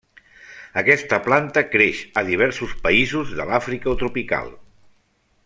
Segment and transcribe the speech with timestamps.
[0.81, 4.51] Aquesta planta creix a diversos països de l'Àfrica tropical.